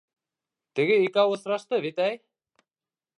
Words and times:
—Теге 0.79 0.95
«икәү» 1.03 1.35
осрашты 1.37 1.81
бит, 1.87 2.01
әй! 2.09 2.21